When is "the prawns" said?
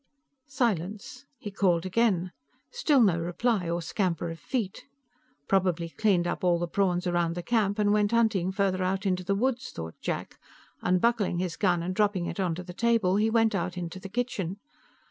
6.57-7.05